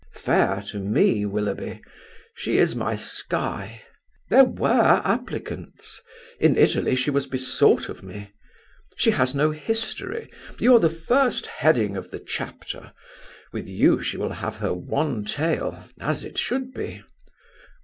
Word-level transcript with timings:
Fair 0.15 0.63
to 0.69 0.79
me, 0.79 1.27
Willoughby! 1.27 1.79
She 2.33 2.57
is 2.57 2.73
my 2.75 2.95
sky. 2.95 3.83
There 4.31 4.45
were 4.45 4.99
applicants. 5.05 6.01
In 6.39 6.57
Italy 6.57 6.95
she 6.95 7.11
was 7.11 7.27
besought 7.27 7.87
of 7.87 8.01
me. 8.01 8.31
She 8.95 9.11
has 9.11 9.35
no 9.35 9.51
history. 9.51 10.31
You 10.57 10.75
are 10.75 10.79
the 10.79 10.89
first 10.89 11.45
heading 11.45 11.95
of 11.97 12.09
the 12.09 12.17
chapter. 12.17 12.93
With 13.53 13.69
you 13.69 14.01
she 14.01 14.17
will 14.17 14.33
have 14.33 14.55
her 14.55 14.73
one 14.73 15.23
tale, 15.23 15.83
as 15.99 16.23
it 16.23 16.35
should 16.39 16.73
be. 16.73 17.03